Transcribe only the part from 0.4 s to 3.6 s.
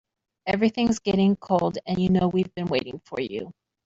Everything's getting cold and you know we've been waiting for you.